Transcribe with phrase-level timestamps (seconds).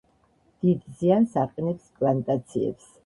[0.63, 2.91] დიდ ზიანს აყენებს პლანტაციებს.